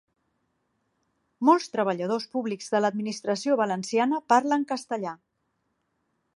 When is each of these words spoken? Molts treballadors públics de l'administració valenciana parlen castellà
Molts 1.49 1.67
treballadors 1.75 2.25
públics 2.37 2.73
de 2.77 2.81
l'administració 2.85 3.61
valenciana 3.63 4.25
parlen 4.35 4.69
castellà 4.75 5.17